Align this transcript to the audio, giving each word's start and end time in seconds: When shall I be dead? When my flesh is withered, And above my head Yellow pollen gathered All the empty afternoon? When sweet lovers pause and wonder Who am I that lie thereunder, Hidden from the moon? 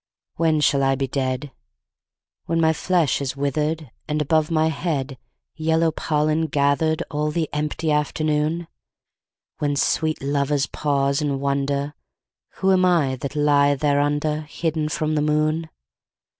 When 0.37 0.61
shall 0.61 0.81
I 0.81 0.95
be 0.95 1.05
dead? 1.07 1.51
When 2.47 2.59
my 2.59 2.73
flesh 2.73 3.21
is 3.21 3.37
withered, 3.37 3.91
And 4.07 4.19
above 4.19 4.49
my 4.49 4.69
head 4.69 5.15
Yellow 5.53 5.91
pollen 5.91 6.47
gathered 6.47 7.03
All 7.11 7.29
the 7.29 7.47
empty 7.53 7.91
afternoon? 7.91 8.67
When 9.59 9.75
sweet 9.75 10.19
lovers 10.23 10.65
pause 10.65 11.21
and 11.21 11.39
wonder 11.39 11.93
Who 12.55 12.71
am 12.71 12.83
I 12.83 13.15
that 13.17 13.35
lie 13.35 13.75
thereunder, 13.75 14.41
Hidden 14.49 14.89
from 14.89 15.13
the 15.13 15.21
moon? 15.21 15.69